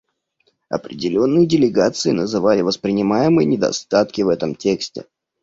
[0.69, 5.05] Определенные делегации называли воспринимаемые недостатки в этом тексте.